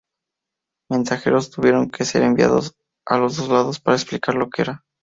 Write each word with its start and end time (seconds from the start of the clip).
Mensajeros 0.89 1.51
tuvieron 1.51 1.91
que 1.91 2.05
ser 2.05 2.23
enviados 2.23 2.75
a 3.05 3.19
los 3.19 3.37
dos 3.37 3.49
lados 3.49 3.79
para 3.79 3.97
explicar 3.97 4.33
lo 4.33 4.49
que 4.49 4.63
era. 4.63 4.83